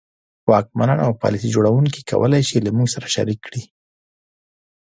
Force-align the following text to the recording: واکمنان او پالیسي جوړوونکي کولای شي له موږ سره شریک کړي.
واکمنان 0.51 0.99
او 1.05 1.11
پالیسي 1.21 1.49
جوړوونکي 1.55 2.01
کولای 2.11 2.41
شي 2.49 2.57
له 2.65 2.71
موږ 2.77 2.87
سره 2.95 3.07
شریک 3.15 3.39
کړي. 3.45 3.63